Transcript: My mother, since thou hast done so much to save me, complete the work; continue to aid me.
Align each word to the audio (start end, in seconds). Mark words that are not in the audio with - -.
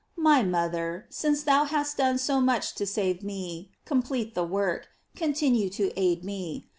My 0.17 0.41
mother, 0.41 1.05
since 1.11 1.43
thou 1.43 1.65
hast 1.65 1.97
done 1.97 2.17
so 2.17 2.41
much 2.41 2.73
to 2.73 2.87
save 2.87 3.21
me, 3.21 3.69
complete 3.85 4.33
the 4.33 4.43
work; 4.43 4.87
continue 5.15 5.69
to 5.77 5.91
aid 5.95 6.25
me. 6.25 6.65